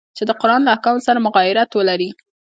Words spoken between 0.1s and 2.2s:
چي د قرآن له احکامو سره مغایرت ولري.